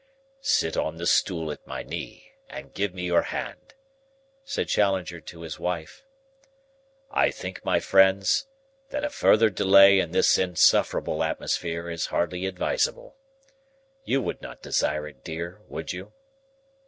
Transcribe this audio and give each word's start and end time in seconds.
"Sit 0.41 0.75
on 0.77 0.95
the 0.97 1.05
stool 1.05 1.51
at 1.51 1.67
my 1.67 1.83
knee 1.83 2.31
and 2.49 2.73
give 2.73 2.91
me 2.91 3.03
your 3.03 3.21
hand," 3.21 3.75
said 4.43 4.67
Challenger 4.67 5.21
to 5.21 5.41
his 5.41 5.59
wife. 5.59 6.03
"I 7.11 7.29
think, 7.29 7.63
my 7.63 7.79
friends, 7.79 8.47
that 8.89 9.03
a 9.05 9.11
further 9.11 9.51
delay 9.51 9.99
in 9.99 10.09
this 10.09 10.39
insufferable 10.39 11.21
atmosphere 11.23 11.87
is 11.87 12.07
hardly 12.07 12.47
advisable. 12.47 13.15
You 14.03 14.23
would 14.23 14.41
not 14.41 14.63
desire 14.63 15.07
it, 15.07 15.23
dear, 15.23 15.61
would 15.67 15.93
you?" 15.93 16.11